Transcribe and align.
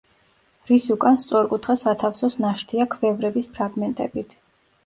რის 0.71 0.87
უკან 0.95 1.19
სწორკუთხა 1.23 1.75
სათავსოს 1.83 2.39
ნაშთია 2.47 2.89
ქვევრების 2.97 3.51
ფრაგმენტებით. 3.59 4.35